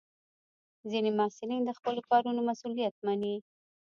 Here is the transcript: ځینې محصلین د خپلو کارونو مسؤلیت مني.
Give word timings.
ځینې 0.91 1.11
محصلین 1.19 1.61
د 1.65 1.71
خپلو 1.77 2.01
کارونو 2.09 2.39
مسؤلیت 2.49 2.95
مني. 3.05 3.35